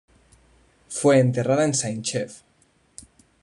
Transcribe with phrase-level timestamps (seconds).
[0.89, 2.41] Fue enterrada en Saint-Chef.